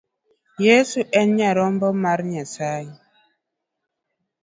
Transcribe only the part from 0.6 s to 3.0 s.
Yeso en nyarombo mar Nyasaye.